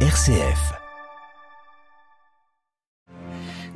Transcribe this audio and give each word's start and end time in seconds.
RCF. 0.00 0.85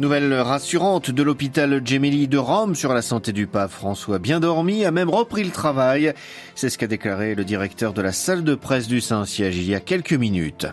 Nouvelle 0.00 0.32
rassurante 0.32 1.10
de 1.10 1.22
l'hôpital 1.22 1.82
Gemelli 1.84 2.26
de 2.26 2.38
Rome 2.38 2.74
sur 2.74 2.95
la 2.95 3.02
santé 3.02 3.32
du 3.32 3.46
pape 3.46 3.70
François, 3.70 4.18
bien 4.18 4.40
dormi, 4.40 4.86
a 4.86 4.90
même 4.90 5.11
repris 5.11 5.45
le 5.45 5.50
travail. 5.50 6.14
C'est 6.54 6.70
ce 6.70 6.79
qu'a 6.79 6.86
déclaré 6.86 7.34
le 7.34 7.45
directeur 7.45 7.92
de 7.92 8.00
la 8.00 8.12
salle 8.12 8.42
de 8.42 8.54
presse 8.54 8.88
du 8.88 9.02
Saint-Siège 9.02 9.58
il 9.58 9.68
y 9.68 9.74
a 9.74 9.80
quelques 9.80 10.14
minutes. 10.14 10.66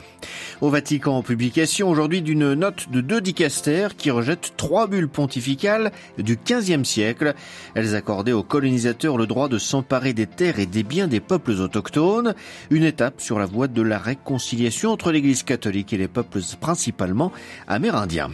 Au 0.62 0.70
Vatican, 0.70 1.22
publication 1.24 1.90
aujourd'hui 1.90 2.22
d'une 2.22 2.54
note 2.54 2.90
de 2.90 3.02
deux 3.02 3.20
dicastères 3.20 3.98
qui 3.98 4.12
rejettent 4.12 4.54
trois 4.56 4.88
bulles 4.88 5.10
pontificales 5.10 5.92
du 6.18 6.38
XVe 6.38 6.86
siècle. 6.86 7.34
Elles 7.76 7.96
accordaient 7.96 8.32
aux 8.32 8.44
colonisateurs 8.44 9.18
le 9.18 9.28
droit 9.28 9.50
de 9.50 9.58
s'emparer 9.58 10.14
des 10.14 10.28
terres 10.28 10.60
et 10.60 10.68
des 10.68 10.84
biens 10.84 11.10
des 11.10 11.20
peuples 11.20 11.52
autochtones, 11.52 12.34
une 12.70 12.86
étape 12.86 13.20
sur 13.20 13.40
la 13.40 13.46
voie 13.46 13.68
de 13.68 13.82
la 13.82 13.98
réconciliation 13.98 14.94
entre 14.94 15.12
l'Église 15.12 15.44
catholique 15.44 15.92
et 15.92 15.98
les 15.98 16.08
peuples 16.08 16.40
principalement 16.62 17.34
amérindiens. 17.68 18.30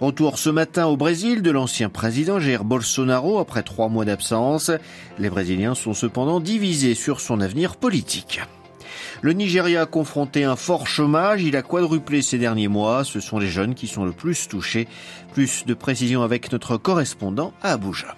Retour 0.00 0.38
ce 0.38 0.50
matin 0.50 0.86
au 0.86 0.96
Brésil 0.96 1.42
de 1.42 1.50
l'ancien 1.50 1.88
président 1.88 2.40
Jair 2.40 2.64
Bolsonaro 2.64 3.38
après 3.38 3.62
trois 3.62 3.88
mois 3.88 4.04
d'absence. 4.04 4.70
Les 5.18 5.30
Brésiliens 5.30 5.74
sont 5.74 5.94
cependant 5.94 6.40
divisés 6.40 6.94
sur 6.94 7.20
son 7.20 7.40
avenir 7.40 7.76
politique. 7.76 8.40
Le 9.22 9.32
Nigeria 9.32 9.82
a 9.82 9.86
confronté 9.86 10.44
un 10.44 10.56
fort 10.56 10.86
chômage, 10.86 11.42
il 11.42 11.56
a 11.56 11.62
quadruplé 11.62 12.20
ces 12.20 12.36
derniers 12.36 12.68
mois, 12.68 13.04
ce 13.04 13.20
sont 13.20 13.38
les 13.38 13.48
jeunes 13.48 13.74
qui 13.74 13.86
sont 13.86 14.04
le 14.04 14.12
plus 14.12 14.48
touchés. 14.48 14.88
Plus 15.32 15.64
de 15.64 15.74
précision 15.74 16.22
avec 16.22 16.52
notre 16.52 16.76
correspondant 16.76 17.52
à 17.62 17.72
Abuja. 17.72 18.16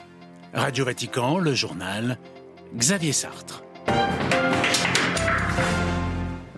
Radio 0.55 0.85
Vatican, 0.85 1.39
le 1.39 1.55
journal, 1.55 2.19
Xavier 2.77 3.13
Sartre. 3.13 3.66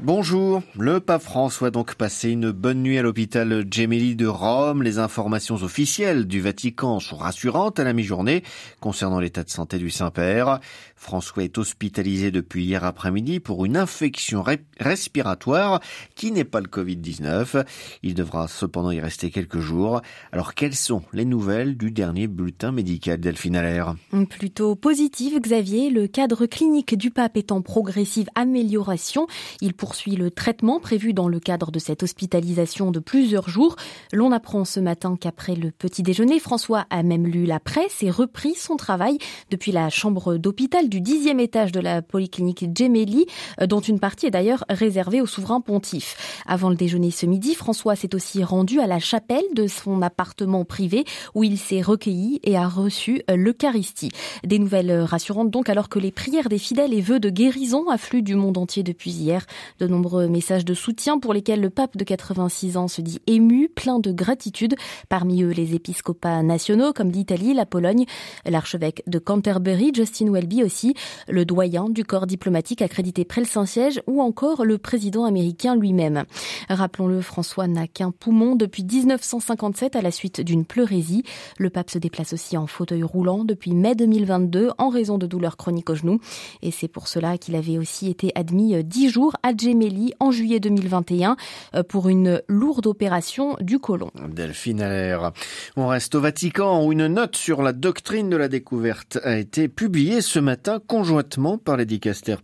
Bonjour, 0.02 0.62
le 0.78 1.00
pape 1.00 1.22
François 1.22 1.68
a 1.68 1.70
donc 1.70 1.96
passé 1.96 2.30
une 2.30 2.52
bonne 2.52 2.82
nuit 2.82 2.98
à 2.98 3.02
l'hôpital 3.02 3.66
Gemelli 3.68 4.14
de 4.14 4.26
Rome. 4.26 4.84
Les 4.84 4.98
informations 4.98 5.56
officielles 5.56 6.26
du 6.26 6.40
Vatican 6.40 7.00
sont 7.00 7.16
rassurantes 7.16 7.80
à 7.80 7.84
la 7.84 7.92
mi-journée 7.92 8.44
concernant 8.80 9.18
l'état 9.18 9.42
de 9.42 9.50
santé 9.50 9.78
du 9.78 9.90
Saint-Père. 9.90 10.60
François 10.94 11.44
est 11.44 11.58
hospitalisé 11.58 12.30
depuis 12.30 12.64
hier 12.64 12.84
après-midi 12.84 13.40
pour 13.40 13.64
une 13.64 13.76
infection 13.76 14.44
respiratoire 14.78 15.80
qui 16.14 16.30
n'est 16.30 16.44
pas 16.44 16.60
le 16.60 16.68
Covid-19. 16.68 17.64
Il 18.02 18.14
devra 18.14 18.46
cependant 18.46 18.92
y 18.92 19.00
rester 19.00 19.30
quelques 19.30 19.60
jours. 19.60 20.00
Alors 20.32 20.54
quelles 20.54 20.76
sont 20.76 21.02
les 21.12 21.24
nouvelles 21.24 21.76
du 21.76 21.90
dernier 21.90 22.28
bulletin 22.28 22.70
médical 22.70 23.18
Delphine 23.18 23.56
Allaire? 23.56 23.96
Plutôt 24.30 24.76
positive, 24.76 25.40
Xavier. 25.40 25.90
Le 25.90 26.06
cadre 26.06 26.46
clinique 26.46 26.96
du 26.96 27.10
pape 27.10 27.36
est 27.36 27.52
en 27.52 27.62
progressive 27.62 28.28
amélioration. 28.34 29.26
Il 29.60 29.74
poursuit 29.88 30.16
le 30.16 30.30
traitement 30.30 30.80
prévu 30.80 31.14
dans 31.14 31.28
le 31.28 31.40
cadre 31.40 31.70
de 31.70 31.78
cette 31.78 32.02
hospitalisation 32.02 32.90
de 32.90 32.98
plusieurs 32.98 33.48
jours. 33.48 33.74
L'on 34.12 34.32
apprend 34.32 34.66
ce 34.66 34.80
matin 34.80 35.16
qu'après 35.18 35.54
le 35.54 35.70
petit 35.70 36.02
déjeuner, 36.02 36.40
François 36.40 36.84
a 36.90 37.02
même 37.02 37.26
lu 37.26 37.46
la 37.46 37.58
presse 37.58 38.02
et 38.02 38.10
repris 38.10 38.54
son 38.54 38.76
travail 38.76 39.16
depuis 39.50 39.72
la 39.72 39.88
chambre 39.88 40.36
d'hôpital 40.36 40.90
du 40.90 41.00
dixième 41.00 41.40
étage 41.40 41.72
de 41.72 41.80
la 41.80 42.02
polyclinique 42.02 42.66
Gemelli, 42.76 43.24
euh, 43.62 43.66
dont 43.66 43.80
une 43.80 43.98
partie 43.98 44.26
est 44.26 44.30
d'ailleurs 44.30 44.62
réservée 44.68 45.22
au 45.22 45.26
souverain 45.26 45.62
pontife. 45.62 46.42
Avant 46.46 46.68
le 46.68 46.76
déjeuner 46.76 47.10
ce 47.10 47.24
midi, 47.24 47.54
François 47.54 47.96
s'est 47.96 48.14
aussi 48.14 48.44
rendu 48.44 48.80
à 48.80 48.86
la 48.86 48.98
chapelle 48.98 49.46
de 49.54 49.66
son 49.66 50.02
appartement 50.02 50.66
privé 50.66 51.06
où 51.34 51.44
il 51.44 51.56
s'est 51.56 51.80
recueilli 51.80 52.40
et 52.44 52.58
a 52.58 52.68
reçu 52.68 53.22
euh, 53.30 53.36
l'Eucharistie. 53.36 54.10
Des 54.44 54.58
nouvelles 54.58 54.92
rassurantes 55.00 55.50
donc 55.50 55.70
alors 55.70 55.88
que 55.88 55.98
les 55.98 56.12
prières 56.12 56.50
des 56.50 56.58
fidèles 56.58 56.92
et 56.92 57.00
vœux 57.00 57.20
de 57.20 57.30
guérison 57.30 57.88
affluent 57.88 58.22
du 58.22 58.34
monde 58.34 58.58
entier 58.58 58.82
depuis 58.82 59.12
hier. 59.12 59.46
De 59.78 59.86
nombreux 59.86 60.26
messages 60.26 60.64
de 60.64 60.74
soutien 60.74 61.20
pour 61.20 61.32
lesquels 61.32 61.60
le 61.60 61.70
pape 61.70 61.96
de 61.96 62.02
86 62.02 62.76
ans 62.76 62.88
se 62.88 63.00
dit 63.00 63.20
ému, 63.28 63.68
plein 63.68 64.00
de 64.00 64.10
gratitude. 64.10 64.74
Parmi 65.08 65.44
eux, 65.44 65.50
les 65.52 65.76
épiscopats 65.76 66.42
nationaux 66.42 66.92
comme 66.92 67.12
l'Italie, 67.12 67.54
la 67.54 67.64
Pologne, 67.64 68.04
l'archevêque 68.44 69.04
de 69.06 69.20
Canterbury, 69.20 69.92
Justin 69.94 70.32
Welby 70.32 70.64
aussi 70.64 70.94
le 71.28 71.44
doyen 71.44 71.88
du 71.88 72.04
corps 72.04 72.26
diplomatique 72.26 72.82
accrédité 72.82 73.24
près 73.24 73.40
le 73.40 73.46
Saint-Siège 73.46 74.02
ou 74.08 74.20
encore 74.20 74.64
le 74.64 74.78
président 74.78 75.24
américain 75.24 75.76
lui-même. 75.76 76.24
Rappelons-le, 76.68 77.20
François 77.20 77.68
n'a 77.68 77.86
qu'un 77.86 78.10
poumon 78.10 78.56
depuis 78.56 78.82
1957 78.82 79.94
à 79.94 80.02
la 80.02 80.10
suite 80.10 80.40
d'une 80.40 80.64
pleurésie. 80.64 81.22
Le 81.56 81.70
pape 81.70 81.90
se 81.90 81.98
déplace 81.98 82.32
aussi 82.32 82.56
en 82.56 82.66
fauteuil 82.66 83.04
roulant 83.04 83.44
depuis 83.44 83.74
mai 83.74 83.94
2022 83.94 84.70
en 84.76 84.88
raison 84.88 85.18
de 85.18 85.26
douleurs 85.26 85.56
chroniques 85.56 85.90
au 85.90 85.94
genou. 85.94 86.18
Et 86.62 86.72
c'est 86.72 86.88
pour 86.88 87.06
cela 87.06 87.38
qu'il 87.38 87.54
avait 87.54 87.78
aussi 87.78 88.08
été 88.08 88.32
admis 88.34 88.82
dix 88.82 89.08
jours 89.08 89.36
à 89.44 89.52
Gemelli 89.68 90.14
en 90.20 90.30
juillet 90.30 90.60
2021 90.60 91.36
euh, 91.74 91.82
pour 91.82 92.08
une 92.08 92.42
lourde 92.48 92.86
opération 92.86 93.56
du 93.60 93.78
côlon. 93.78 94.10
Delphine 94.28 94.80
Allaire. 94.80 95.32
On 95.76 95.88
reste 95.88 96.14
au 96.14 96.20
Vatican 96.20 96.86
où 96.86 96.92
une 96.92 97.06
note 97.06 97.36
sur 97.36 97.62
la 97.62 97.72
doctrine 97.72 98.30
de 98.30 98.36
la 98.36 98.48
découverte 98.48 99.18
a 99.22 99.36
été 99.36 99.68
publiée 99.68 100.22
ce 100.22 100.38
matin 100.38 100.80
conjointement 100.86 101.58
par 101.58 101.76
les 101.76 101.86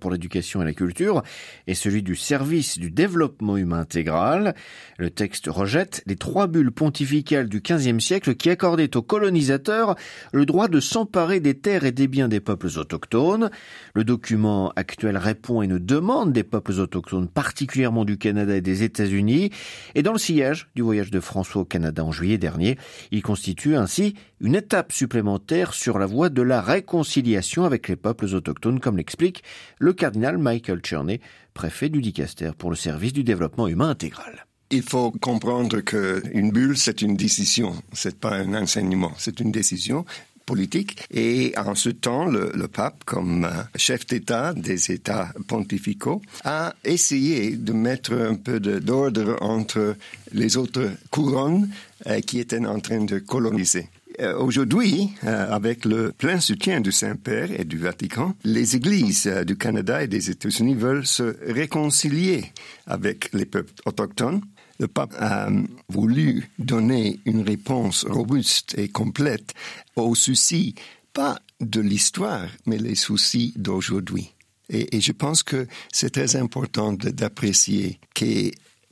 pour 0.00 0.10
l'éducation 0.10 0.62
et 0.62 0.64
la 0.64 0.72
culture 0.72 1.22
et 1.66 1.74
celui 1.74 2.02
du 2.02 2.16
service 2.16 2.78
du 2.78 2.90
développement 2.90 3.56
humain 3.56 3.80
intégral. 3.80 4.54
Le 4.98 5.10
texte 5.10 5.46
rejette 5.48 6.02
les 6.06 6.16
trois 6.16 6.46
bulles 6.46 6.72
pontificales 6.72 7.48
du 7.48 7.60
XVe 7.60 8.00
siècle 8.00 8.34
qui 8.34 8.50
accordaient 8.50 8.96
aux 8.96 9.02
colonisateurs 9.02 9.94
le 10.32 10.46
droit 10.46 10.68
de 10.68 10.80
s'emparer 10.80 11.40
des 11.40 11.54
terres 11.54 11.84
et 11.84 11.92
des 11.92 12.08
biens 12.08 12.28
des 12.28 12.40
peuples 12.40 12.78
autochtones. 12.78 13.50
Le 13.94 14.04
document 14.04 14.72
actuel 14.76 15.16
répond 15.16 15.60
à 15.60 15.64
une 15.64 15.78
demande 15.78 16.32
des 16.32 16.44
peuples 16.44 16.80
autochtones, 16.80 17.13
particulièrement 17.22 18.04
du 18.04 18.18
Canada 18.18 18.56
et 18.56 18.60
des 18.60 18.82
États-Unis, 18.82 19.50
et 19.94 20.02
dans 20.02 20.12
le 20.12 20.18
sillage 20.18 20.68
du 20.74 20.82
voyage 20.82 21.10
de 21.10 21.20
François 21.20 21.62
au 21.62 21.64
Canada 21.64 22.04
en 22.04 22.12
juillet 22.12 22.38
dernier, 22.38 22.78
il 23.10 23.22
constitue 23.22 23.76
ainsi 23.76 24.14
une 24.40 24.54
étape 24.54 24.92
supplémentaire 24.92 25.74
sur 25.74 25.98
la 25.98 26.06
voie 26.06 26.28
de 26.28 26.42
la 26.42 26.60
réconciliation 26.60 27.64
avec 27.64 27.88
les 27.88 27.96
peuples 27.96 28.26
autochtones, 28.26 28.80
comme 28.80 28.96
l'explique 28.96 29.42
le 29.78 29.92
cardinal 29.92 30.38
Michael 30.38 30.80
Cherney, 30.84 31.20
préfet 31.54 31.88
du 31.88 32.00
Dicaster 32.00 32.50
pour 32.56 32.70
le 32.70 32.76
service 32.76 33.12
du 33.12 33.24
développement 33.24 33.68
humain 33.68 33.90
intégral. 33.90 34.46
Il 34.70 34.82
faut 34.82 35.12
comprendre 35.12 35.80
qu'une 35.80 36.50
bulle, 36.50 36.76
c'est 36.76 37.02
une 37.02 37.16
décision, 37.16 37.74
c'est 37.92 38.18
pas 38.18 38.34
un 38.34 38.54
enseignement, 38.54 39.12
c'est 39.18 39.40
une 39.40 39.52
décision 39.52 40.04
politique. 40.44 41.06
Et 41.10 41.54
en 41.56 41.74
ce 41.74 41.90
temps, 41.90 42.26
le, 42.26 42.68
pape, 42.68 43.04
comme 43.04 43.44
euh, 43.44 43.50
chef 43.76 44.06
d'État 44.06 44.52
des 44.54 44.90
États 44.90 45.32
pontificaux, 45.46 46.22
a 46.44 46.74
essayé 46.84 47.56
de 47.56 47.72
mettre 47.72 48.12
un 48.14 48.36
peu 48.36 48.60
d'ordre 48.60 49.36
entre 49.40 49.96
les 50.32 50.56
autres 50.56 50.90
couronnes 51.10 51.68
euh, 52.06 52.20
qui 52.20 52.40
étaient 52.40 52.64
en 52.64 52.80
train 52.80 53.04
de 53.04 53.18
coloniser. 53.18 53.88
Euh, 54.20 54.36
aujourd'hui, 54.38 55.10
avec 55.22 55.84
le 55.84 56.12
plein 56.12 56.38
soutien 56.38 56.80
du 56.80 56.92
Saint-Père 56.92 57.48
et 57.58 57.64
du 57.64 57.78
Vatican, 57.78 58.36
les 58.44 58.76
églises 58.76 59.26
du 59.44 59.56
Canada 59.56 60.04
et 60.04 60.06
des 60.06 60.30
États-Unis 60.30 60.76
veulent 60.76 61.06
se 61.06 61.36
réconcilier 61.52 62.52
avec 62.86 63.30
les 63.32 63.44
peuples 63.44 63.72
autochtones. 63.86 64.40
Le 64.78 64.88
pape 64.88 65.14
a 65.18 65.48
voulu 65.88 66.50
donner 66.58 67.20
une 67.24 67.42
réponse 67.42 68.04
robuste 68.04 68.76
et 68.76 68.88
complète 68.88 69.54
aux 69.96 70.14
soucis, 70.14 70.74
pas 71.12 71.38
de 71.60 71.80
l'histoire, 71.80 72.48
mais 72.66 72.78
les 72.78 72.96
soucis 72.96 73.52
d'aujourd'hui. 73.56 74.34
Et, 74.70 75.00
je 75.00 75.12
pense 75.12 75.42
que 75.42 75.66
c'est 75.92 76.10
très 76.10 76.36
important 76.36 76.92
d'apprécier 76.92 77.98
que 78.14 78.50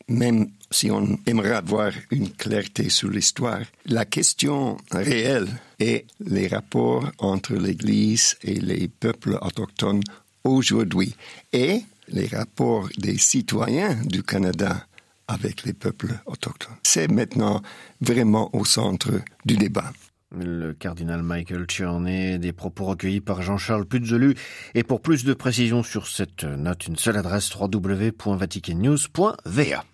même 0.09 0.51
si 0.71 0.91
on 0.91 1.19
aimerait 1.27 1.55
avoir 1.55 1.93
une 2.11 2.31
clarté 2.31 2.91
sur 2.91 3.09
l'histoire, 3.09 3.63
la 3.87 4.05
question 4.05 4.77
réelle 4.91 5.49
est 5.79 6.07
les 6.21 6.49
rapports 6.49 7.11
entre 7.19 7.55
l'Église 7.55 8.37
et 8.43 8.61
les 8.61 8.89
peuples 8.89 9.39
autochtones 9.41 10.03
aujourd'hui 10.45 11.15
et 11.53 11.83
les 12.09 12.27
rapports 12.27 12.89
des 12.99 13.17
citoyens 13.17 13.95
du 14.05 14.23
Canada 14.23 14.87
avec 15.29 15.65
les 15.65 15.73
peuples 15.73 16.19
autochtones. 16.27 16.77
C'est 16.83 17.11
maintenant 17.11 17.63
vraiment 18.01 18.51
au 18.55 18.65
centre 18.65 19.11
du 19.45 19.57
débat. 19.57 19.93
Le 20.35 20.73
cardinal 20.73 21.23
Michael 21.23 21.67
Cherney, 21.69 22.39
des 22.39 22.55
propos 22.55 22.87
recueillis 22.87 23.21
par 23.21 23.43
Jean-Charles 23.43 23.85
Puzelu. 23.85 24.35
Et 24.75 24.83
pour 24.83 25.03
plus 25.03 25.25
de 25.25 25.35
précisions 25.35 25.83
sur 25.83 26.07
cette 26.07 26.45
note, 26.45 26.87
une 26.87 26.97
seule 26.97 27.19
adresse 27.19 27.55
www.vaticannews.va. 27.55 29.85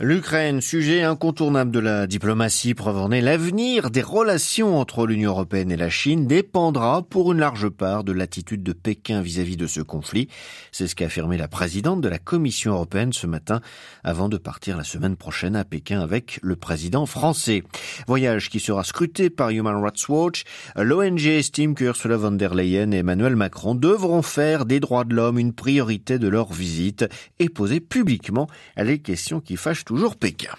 L'Ukraine, 0.00 0.60
sujet 0.60 1.02
incontournable 1.02 1.72
de 1.72 1.80
la 1.80 2.06
diplomatie, 2.06 2.72
preuve 2.74 3.10
l'avenir 3.10 3.90
des 3.90 4.00
relations 4.00 4.78
entre 4.78 5.08
l'Union 5.08 5.32
européenne 5.32 5.72
et 5.72 5.76
la 5.76 5.90
Chine 5.90 6.28
dépendra 6.28 7.02
pour 7.02 7.32
une 7.32 7.40
large 7.40 7.68
part 7.68 8.04
de 8.04 8.12
l'attitude 8.12 8.62
de 8.62 8.72
Pékin 8.72 9.22
vis-à-vis 9.22 9.56
de 9.56 9.66
ce 9.66 9.80
conflit. 9.80 10.28
C'est 10.70 10.86
ce 10.86 10.94
qu'a 10.94 11.06
affirmé 11.06 11.36
la 11.36 11.48
présidente 11.48 12.00
de 12.00 12.08
la 12.08 12.20
Commission 12.20 12.74
européenne 12.74 13.12
ce 13.12 13.26
matin 13.26 13.60
avant 14.04 14.28
de 14.28 14.36
partir 14.36 14.76
la 14.76 14.84
semaine 14.84 15.16
prochaine 15.16 15.56
à 15.56 15.64
Pékin 15.64 16.00
avec 16.00 16.38
le 16.42 16.54
président 16.54 17.04
français. 17.04 17.64
Voyage 18.06 18.50
qui 18.50 18.60
sera 18.60 18.84
scruté 18.84 19.30
par 19.30 19.50
Human 19.50 19.82
Rights 19.82 20.08
Watch. 20.08 20.44
L'ONG 20.76 21.26
estime 21.26 21.74
que 21.74 21.86
Ursula 21.86 22.16
von 22.16 22.30
der 22.30 22.54
Leyen 22.54 22.92
et 22.92 22.98
Emmanuel 22.98 23.34
Macron 23.34 23.74
devront 23.74 24.22
faire 24.22 24.64
des 24.64 24.78
droits 24.78 25.04
de 25.04 25.16
l'homme 25.16 25.40
une 25.40 25.54
priorité 25.54 26.20
de 26.20 26.28
leur 26.28 26.52
visite 26.52 27.04
et 27.40 27.48
poser 27.48 27.80
publiquement 27.80 28.46
les 28.76 29.00
questions 29.00 29.40
qui 29.40 29.56
fâchent 29.56 29.87
toujours 29.88 30.16
Pékin. 30.16 30.50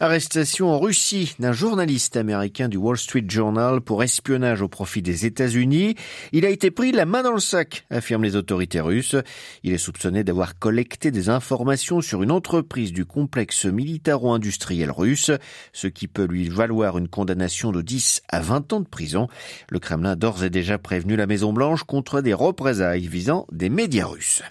Arrestation 0.00 0.70
en 0.70 0.78
Russie 0.78 1.34
d'un 1.38 1.52
journaliste 1.52 2.16
américain 2.16 2.70
du 2.70 2.78
Wall 2.78 2.96
Street 2.96 3.26
Journal 3.28 3.82
pour 3.82 4.02
espionnage 4.02 4.62
au 4.62 4.68
profit 4.68 5.02
des 5.02 5.26
États-Unis. 5.26 5.96
Il 6.32 6.46
a 6.46 6.48
été 6.48 6.70
pris 6.70 6.90
la 6.90 7.04
main 7.04 7.22
dans 7.22 7.34
le 7.34 7.40
sac, 7.40 7.84
affirment 7.90 8.24
les 8.24 8.36
autorités 8.36 8.80
russes. 8.80 9.16
Il 9.64 9.74
est 9.74 9.78
soupçonné 9.78 10.24
d'avoir 10.24 10.58
collecté 10.58 11.10
des 11.10 11.28
informations 11.28 12.00
sur 12.00 12.22
une 12.22 12.30
entreprise 12.30 12.90
du 12.90 13.04
complexe 13.04 13.66
militaro-industriel 13.66 14.90
russe, 14.90 15.30
ce 15.74 15.86
qui 15.86 16.08
peut 16.08 16.24
lui 16.24 16.48
valoir 16.48 16.96
une 16.96 17.08
condamnation 17.08 17.70
de 17.70 17.82
10 17.82 18.22
à 18.30 18.40
20 18.40 18.72
ans 18.72 18.80
de 18.80 18.88
prison. 18.88 19.28
Le 19.68 19.78
Kremlin 19.78 20.16
d'ores 20.16 20.42
et 20.42 20.48
déjà 20.48 20.78
prévenu 20.78 21.16
la 21.16 21.26
Maison-Blanche 21.26 21.82
contre 21.82 22.22
des 22.22 22.32
représailles 22.32 23.08
visant 23.08 23.46
des 23.52 23.68
médias 23.68 24.06
russes. 24.06 24.42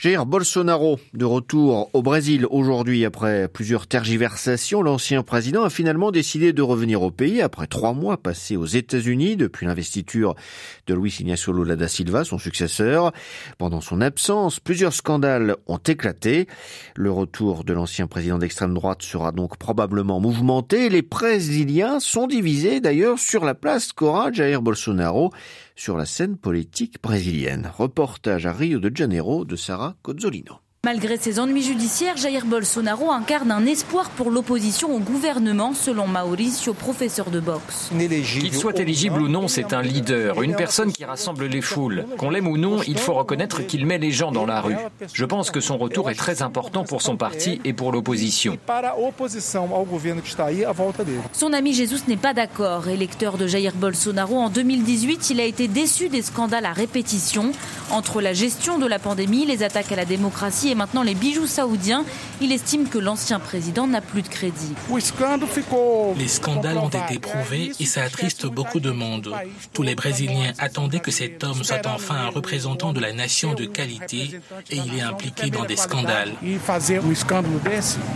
Jair 0.00 0.24
Bolsonaro, 0.24 0.98
de 1.12 1.26
retour 1.26 1.90
au 1.92 2.00
Brésil 2.00 2.46
aujourd'hui 2.48 3.04
après 3.04 3.48
plusieurs 3.48 3.86
tergiversations, 3.86 4.80
l'ancien 4.80 5.22
président 5.22 5.62
a 5.62 5.68
finalement 5.68 6.10
décidé 6.10 6.54
de 6.54 6.62
revenir 6.62 7.02
au 7.02 7.10
pays 7.10 7.42
après 7.42 7.66
trois 7.66 7.92
mois 7.92 8.16
passés 8.16 8.56
aux 8.56 8.64
États-Unis 8.64 9.36
depuis 9.36 9.66
l'investiture 9.66 10.36
de 10.86 10.94
Luis 10.94 11.14
Ignacio 11.20 11.52
Lula 11.52 11.76
da 11.76 11.86
Silva, 11.86 12.24
son 12.24 12.38
successeur. 12.38 13.12
Pendant 13.58 13.82
son 13.82 14.00
absence, 14.00 14.58
plusieurs 14.58 14.94
scandales 14.94 15.56
ont 15.66 15.76
éclaté. 15.76 16.46
Le 16.96 17.12
retour 17.12 17.64
de 17.64 17.74
l'ancien 17.74 18.06
président 18.06 18.38
d'extrême 18.38 18.72
droite 18.72 19.02
sera 19.02 19.32
donc 19.32 19.58
probablement 19.58 20.18
mouvementé. 20.18 20.88
Les 20.88 21.02
Brésiliens 21.02 22.00
sont 22.00 22.26
divisés 22.26 22.80
d'ailleurs 22.80 23.18
sur 23.18 23.44
la 23.44 23.54
place 23.54 23.92
qu'aura 23.92 24.32
Jair 24.32 24.62
Bolsonaro 24.62 25.30
sur 25.80 25.96
la 25.96 26.04
scène 26.04 26.36
politique 26.36 27.02
brésilienne. 27.02 27.72
Reportage 27.74 28.44
à 28.44 28.52
Rio 28.52 28.80
de 28.80 28.94
Janeiro 28.94 29.46
de 29.46 29.56
Sarah 29.56 29.96
Cozzolino. 30.02 30.58
Malgré 30.82 31.18
ses 31.18 31.38
ennuis 31.38 31.62
judiciaires, 31.62 32.16
Jair 32.16 32.46
Bolsonaro 32.46 33.10
incarne 33.10 33.52
un 33.52 33.66
espoir 33.66 34.08
pour 34.08 34.30
l'opposition 34.30 34.96
au 34.96 34.98
gouvernement, 34.98 35.74
selon 35.74 36.06
Mauricio, 36.06 36.72
professeur 36.72 37.28
de 37.30 37.38
boxe. 37.38 37.90
Qu'il 37.90 38.54
soit 38.54 38.78
éligible 38.78 39.20
ou 39.20 39.28
non, 39.28 39.46
c'est 39.46 39.74
un 39.74 39.82
leader, 39.82 40.40
une 40.40 40.56
personne 40.56 40.90
qui 40.90 41.04
rassemble 41.04 41.44
les 41.44 41.60
foules. 41.60 42.06
Qu'on 42.16 42.30
l'aime 42.30 42.48
ou 42.48 42.56
non, 42.56 42.80
il 42.88 42.96
faut 42.96 43.12
reconnaître 43.12 43.60
qu'il 43.60 43.84
met 43.84 43.98
les 43.98 44.10
gens 44.10 44.32
dans 44.32 44.46
la 44.46 44.62
rue. 44.62 44.76
Je 45.12 45.26
pense 45.26 45.50
que 45.50 45.60
son 45.60 45.76
retour 45.76 46.08
est 46.08 46.14
très 46.14 46.40
important 46.40 46.84
pour 46.84 47.02
son 47.02 47.18
parti 47.18 47.60
et 47.66 47.74
pour 47.74 47.92
l'opposition. 47.92 48.56
Son 51.34 51.52
ami 51.52 51.74
Jesus 51.74 52.00
n'est 52.08 52.16
pas 52.16 52.32
d'accord. 52.32 52.88
Électeur 52.88 53.36
de 53.36 53.46
Jair 53.46 53.74
Bolsonaro 53.74 54.38
en 54.38 54.48
2018, 54.48 55.28
il 55.28 55.40
a 55.40 55.44
été 55.44 55.68
déçu 55.68 56.08
des 56.08 56.22
scandales 56.22 56.64
à 56.64 56.72
répétition. 56.72 57.52
Entre 57.90 58.22
la 58.22 58.32
gestion 58.32 58.78
de 58.78 58.86
la 58.86 58.98
pandémie, 58.98 59.44
les 59.44 59.62
attaques 59.62 59.92
à 59.92 59.96
la 59.96 60.06
démocratie 60.06 60.69
et 60.70 60.74
maintenant 60.74 61.02
les 61.02 61.14
bijoux 61.14 61.46
saoudiens, 61.46 62.04
il 62.40 62.52
estime 62.52 62.88
que 62.88 62.98
l'ancien 62.98 63.40
président 63.40 63.86
n'a 63.86 64.00
plus 64.00 64.22
de 64.22 64.28
crédit. 64.28 64.72
Les 66.16 66.28
scandales 66.28 66.78
ont 66.78 66.88
été 66.88 67.18
prouvés 67.18 67.72
et 67.78 67.84
ça 67.84 68.02
attriste 68.02 68.46
beaucoup 68.46 68.80
de 68.80 68.90
monde. 68.90 69.34
Tous 69.72 69.82
les 69.82 69.94
Brésiliens 69.94 70.52
attendaient 70.58 71.00
que 71.00 71.10
cet 71.10 71.42
homme 71.44 71.64
soit 71.64 71.86
enfin 71.86 72.16
un 72.16 72.28
représentant 72.28 72.92
de 72.92 73.00
la 73.00 73.12
nation 73.12 73.54
de 73.54 73.64
qualité 73.64 74.40
et 74.70 74.76
il 74.76 74.98
est 74.98 75.02
impliqué 75.02 75.50
dans 75.50 75.64
des 75.64 75.76
scandales. 75.76 76.32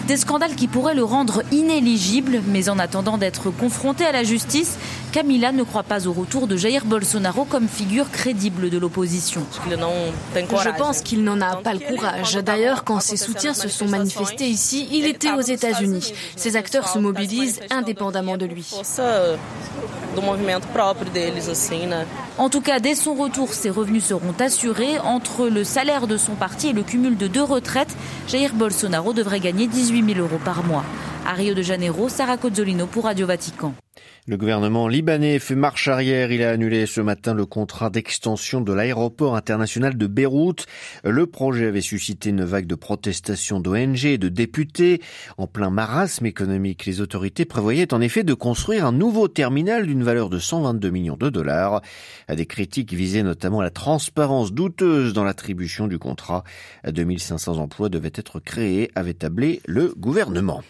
Des 0.06 0.16
scandales 0.16 0.54
qui 0.54 0.68
pourraient 0.68 0.94
le 0.94 1.04
rendre 1.04 1.42
inéligible, 1.50 2.42
mais 2.46 2.68
en 2.68 2.78
attendant 2.78 3.18
d'être 3.18 3.50
confronté 3.50 4.04
à 4.04 4.12
la 4.12 4.22
justice, 4.22 4.78
Camilla 5.12 5.52
ne 5.52 5.62
croit 5.62 5.82
pas 5.82 6.06
au 6.06 6.12
retour 6.12 6.46
de 6.46 6.56
Jair 6.56 6.84
Bolsonaro 6.84 7.44
comme 7.44 7.68
figure 7.68 8.10
crédible 8.10 8.70
de 8.70 8.78
l'opposition. 8.78 9.42
Je 9.70 10.78
pense 10.78 11.00
qu'il 11.02 11.24
n'en 11.24 11.40
a 11.40 11.56
pas 11.56 11.72
le 11.72 11.80
courage. 11.80 12.36
D'ailleurs, 12.44 12.84
quand 12.84 13.00
ses 13.00 13.16
soutiens 13.16 13.54
se 13.54 13.68
sont 13.68 13.88
manifestés 13.88 14.46
ici, 14.46 14.88
il 14.92 15.06
était 15.06 15.32
aux 15.32 15.40
États-Unis. 15.40 16.12
Ces 16.36 16.56
acteurs 16.56 16.88
se 16.88 16.98
mobilisent 16.98 17.60
indépendamment 17.70 18.36
de 18.36 18.46
lui. 18.46 18.70
En 22.38 22.48
tout 22.50 22.60
cas, 22.60 22.80
dès 22.80 22.94
son 22.94 23.14
retour, 23.14 23.52
ses 23.52 23.70
revenus 23.70 24.04
seront 24.04 24.34
assurés. 24.38 24.98
Entre 24.98 25.48
le 25.48 25.64
salaire 25.64 26.06
de 26.06 26.16
son 26.16 26.34
parti 26.34 26.68
et 26.68 26.72
le 26.72 26.82
cumul 26.82 27.16
de 27.16 27.26
deux 27.26 27.42
retraites, 27.42 27.96
Jair 28.28 28.54
Bolsonaro 28.54 29.12
devrait 29.12 29.40
gagner 29.40 29.66
18 29.66 30.14
000 30.14 30.20
euros 30.20 30.40
par 30.44 30.64
mois. 30.64 30.84
À 31.26 31.32
Rio 31.32 31.54
de 31.54 31.62
Janeiro, 31.62 32.10
Sarah 32.10 32.36
Cozzolino 32.36 32.86
pour 32.86 33.04
Radio 33.04 33.26
Vatican. 33.26 33.74
Le 34.26 34.38
gouvernement 34.38 34.88
libanais 34.88 35.38
fait 35.38 35.54
marche 35.54 35.86
arrière. 35.86 36.32
Il 36.32 36.42
a 36.42 36.50
annulé 36.50 36.86
ce 36.86 37.02
matin 37.02 37.34
le 37.34 37.44
contrat 37.44 37.90
d'extension 37.90 38.62
de 38.62 38.72
l'aéroport 38.72 39.36
international 39.36 39.98
de 39.98 40.06
Beyrouth. 40.06 40.64
Le 41.04 41.26
projet 41.26 41.66
avait 41.66 41.82
suscité 41.82 42.30
une 42.30 42.42
vague 42.42 42.66
de 42.66 42.74
protestations 42.74 43.60
d'ONG 43.60 44.06
et 44.06 44.16
de 44.16 44.30
députés. 44.30 45.02
En 45.36 45.46
plein 45.46 45.68
marasme 45.68 46.24
économique, 46.24 46.86
les 46.86 47.02
autorités 47.02 47.44
prévoyaient 47.44 47.92
en 47.92 48.00
effet 48.00 48.24
de 48.24 48.32
construire 48.32 48.86
un 48.86 48.92
nouveau 48.92 49.28
terminal 49.28 49.86
d'une 49.86 50.02
valeur 50.02 50.30
de 50.30 50.38
122 50.38 50.88
millions 50.88 51.18
de 51.18 51.28
dollars. 51.28 51.82
Des 52.34 52.46
critiques 52.46 52.94
visaient 52.94 53.22
notamment 53.22 53.60
la 53.60 53.70
transparence 53.70 54.54
douteuse 54.54 55.12
dans 55.12 55.24
l'attribution 55.24 55.86
du 55.86 55.98
contrat. 55.98 56.44
2500 56.90 57.58
emplois 57.58 57.90
devaient 57.90 58.10
être 58.14 58.40
créés, 58.40 58.90
avait 58.94 59.12
tablé 59.12 59.60
le 59.66 59.92
gouvernement. 59.98 60.62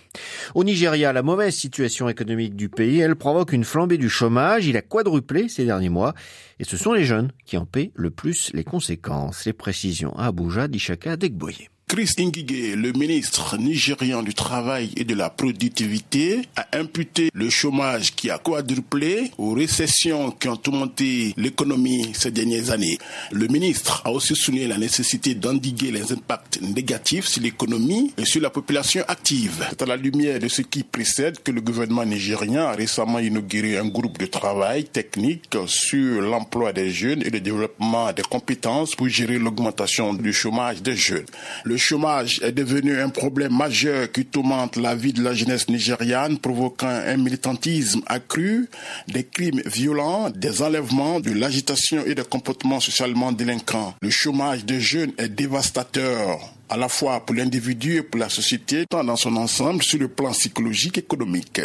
Au 0.55 0.65
Nigeria, 0.65 1.13
la 1.13 1.23
mauvaise 1.23 1.55
situation 1.55 2.09
économique 2.09 2.57
du 2.57 2.69
pays, 2.69 3.01
elle 3.01 3.17
provoque 3.17 3.53
une 3.53 3.65
flambée 3.65 3.99
du 3.99 4.09
chômage. 4.09 4.67
Il 4.67 4.77
a 4.77 4.83
quadruplé 4.83 5.49
ces 5.49 5.65
derniers 5.65 5.89
mois. 5.89 6.15
Et 6.59 6.65
ce 6.65 6.77
sont 6.77 6.93
les 6.93 7.05
jeunes 7.05 7.33
qui 7.45 7.57
en 7.57 7.67
paient 7.67 7.93
le 7.95 8.11
plus 8.11 8.51
les 8.55 8.65
conséquences. 8.65 9.45
Les 9.45 9.53
précisions 9.53 10.17
à 10.17 10.27
Abuja 10.27 10.69
d'Ishaka 10.69 11.17
Degboye. 11.17 11.74
Chris 11.95 12.11
Ngige, 12.19 12.75
le 12.75 12.91
ministre 12.91 13.57
nigérian 13.57 14.25
du 14.25 14.35
Travail 14.35 14.91
et 14.97 15.05
de 15.05 15.15
la 15.15 15.31
Productivité, 15.31 16.41
a 16.57 16.67
imputé 16.77 17.31
le 17.33 17.49
chômage 17.49 18.17
qui 18.17 18.31
a 18.31 18.39
quadruplé 18.39 19.31
aux 19.39 19.53
récessions 19.53 20.33
qui 20.33 20.49
ont 20.49 20.57
tourmenté 20.57 21.33
l'économie 21.37 22.11
ces 22.13 22.33
dernières 22.33 22.73
années. 22.73 22.99
Le 23.31 23.47
ministre 23.47 24.03
a 24.05 24.11
aussi 24.11 24.35
souligné 24.35 24.67
la 24.67 24.77
nécessité 24.77 25.37
d'endiguer 25.37 25.93
les 25.93 26.11
impacts 26.11 26.61
négatifs 26.61 27.27
sur 27.27 27.41
l'économie 27.41 28.13
et 28.19 28.25
sur 28.25 28.43
la 28.43 28.51
population 28.51 29.05
active. 29.07 29.65
C'est 29.71 29.83
à 29.83 29.87
la 29.87 29.97
lumière 29.97 30.41
de 30.41 30.49
ce 30.49 30.63
qui 30.63 30.83
précède 30.83 31.45
que 31.45 31.53
le 31.53 31.61
gouvernement 31.61 32.05
nigérien 32.05 32.65
a 32.65 32.73
récemment 32.73 33.21
inauguré 33.21 33.79
un 33.79 33.87
groupe 33.87 34.19
de 34.19 34.27
travail 34.27 34.83
technique 34.83 35.57
sur 35.69 36.21
l'emploi 36.23 36.73
des 36.73 36.91
jeunes 36.91 37.23
et 37.23 37.31
le 37.31 37.39
développement 37.39 38.13
des 38.13 38.23
compétences 38.23 38.97
pour 38.97 39.09
gérer 39.09 39.39
l'augmentation 39.39 40.13
du 40.13 40.33
chômage 40.33 40.83
des 40.83 40.97
jeunes. 40.97 41.27
Chômage 41.85 42.41
est 42.43 42.53
devenu 42.53 42.99
un 42.99 43.11
problème 43.11 43.55
majeur 43.55 44.11
qui 44.11 44.25
tourmente 44.25 44.77
la 44.77 44.95
vie 44.95 45.13
de 45.13 45.23
la 45.23 45.35
jeunesse 45.35 45.69
nigériane, 45.69 46.39
provoquant 46.39 46.89
un 46.89 47.17
militantisme 47.19 48.01
accru, 48.07 48.69
des 49.09 49.25
crimes 49.25 49.61
violents, 49.67 50.31
des 50.31 50.63
enlèvements, 50.63 51.21
de 51.21 51.33
l'agitation 51.33 52.03
et 52.07 52.15
des 52.15 52.25
comportements 52.25 52.81
socialement 52.81 53.33
délinquants. 53.33 53.95
Le 54.01 54.09
chômage 54.09 54.65
des 54.65 54.81
jeunes 54.81 55.13
est 55.19 55.29
dévastateur 55.29 56.39
à 56.71 56.79
la 56.79 56.89
fois 56.89 57.21
pour 57.25 57.37
l'individu 57.37 57.97
et 57.99 58.03
pour 58.03 58.19
la 58.19 58.31
société, 58.31 58.87
tant 58.89 59.05
dans 59.05 59.17
son 59.17 59.37
ensemble 59.37 59.83
sur 59.83 59.99
le 59.99 60.09
plan 60.09 60.33
psychologique 60.33 60.97
et 60.97 61.01
économique. 61.01 61.61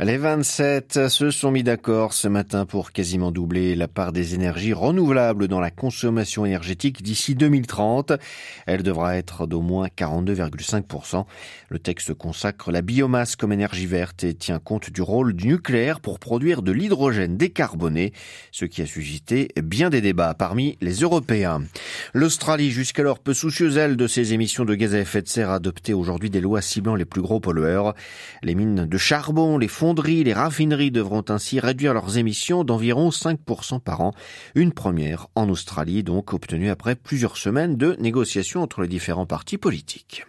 Les 0.00 0.16
27 0.16 1.08
se 1.08 1.30
sont 1.30 1.52
mis 1.52 1.62
d'accord 1.62 2.14
ce 2.14 2.26
matin 2.26 2.66
pour 2.66 2.90
quasiment 2.90 3.30
doubler 3.30 3.76
la 3.76 3.86
part 3.86 4.10
des 4.10 4.34
énergies 4.34 4.72
renouvelables 4.72 5.46
dans 5.46 5.60
la 5.60 5.70
consommation 5.70 6.44
énergétique 6.44 7.00
d'ici 7.00 7.36
2030. 7.36 8.12
Elle 8.66 8.82
devra 8.82 9.16
être 9.16 9.46
d'au 9.46 9.60
moins 9.60 9.86
42,5%. 9.86 11.26
Le 11.68 11.78
texte 11.78 12.12
consacre 12.12 12.72
la 12.72 12.82
biomasse 12.82 13.36
comme 13.36 13.52
énergie 13.52 13.86
verte 13.86 14.24
et 14.24 14.34
tient 14.34 14.58
compte 14.58 14.90
du 14.90 15.00
rôle 15.00 15.32
du 15.32 15.46
nucléaire 15.46 16.00
pour 16.00 16.18
produire 16.18 16.62
de 16.62 16.72
l'hydrogène 16.72 17.36
décarboné, 17.36 18.12
ce 18.50 18.64
qui 18.64 18.82
a 18.82 18.86
suscité 18.86 19.50
bien 19.62 19.90
des 19.90 20.00
débats 20.00 20.34
parmi 20.34 20.76
les 20.80 21.02
Européens. 21.02 21.62
L'Australie, 22.14 22.72
jusqu'alors 22.72 23.20
peu 23.20 23.32
soucieuse 23.32 23.76
elle 23.76 23.96
de 23.96 24.08
ses 24.08 24.32
émissions 24.32 24.64
de 24.64 24.74
gaz 24.74 24.92
à 24.92 24.98
effet 24.98 25.22
de 25.22 25.28
serre, 25.28 25.50
a 25.50 25.54
adopté 25.54 25.94
aujourd'hui 25.94 26.30
des 26.30 26.40
lois 26.40 26.62
ciblant 26.62 26.96
les 26.96 27.04
plus 27.04 27.22
gros 27.22 27.38
pollueurs. 27.38 27.94
Les 28.42 28.56
mines 28.56 28.86
de 28.86 28.98
charbon, 28.98 29.56
les 29.56 29.68
fonds 29.68 29.83
fonderies, 29.84 30.24
les 30.24 30.32
raffineries 30.32 30.90
devront 30.90 31.22
ainsi 31.28 31.60
réduire 31.60 31.92
leurs 31.92 32.16
émissions 32.16 32.64
d'environ 32.64 33.10
5% 33.10 33.80
par 33.80 34.00
an. 34.00 34.14
Une 34.54 34.72
première 34.72 35.26
en 35.34 35.50
Australie, 35.50 36.02
donc 36.02 36.32
obtenue 36.32 36.70
après 36.70 36.94
plusieurs 36.94 37.36
semaines 37.36 37.76
de 37.76 37.94
négociations 38.00 38.62
entre 38.62 38.80
les 38.80 38.88
différents 38.88 39.26
partis 39.26 39.58
politiques. 39.58 40.24